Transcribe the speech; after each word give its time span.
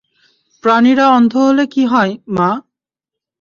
প্রাণীরা 0.63 1.05
অন্ধ 1.09 1.33
হলে 1.37 1.65
কি 1.65 1.83
হয়, 1.85 2.11
মা? 2.27 2.49